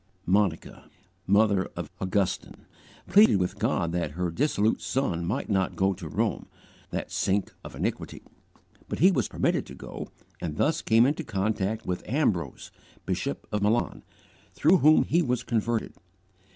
[0.25, 0.89] Monica,
[1.27, 2.65] mother of Augustine,
[3.05, 6.47] pleaded with God that her dissolute son might not go to Rome,
[6.89, 8.23] that sink of iniquity;
[8.89, 10.07] but he was permitted to go,
[10.41, 12.71] and thus came into contact with Ambrose,
[13.05, 14.01] bishop of Milan,
[14.53, 15.93] through whom he was converted.